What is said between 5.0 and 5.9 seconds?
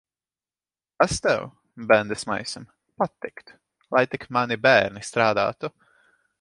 strādātu.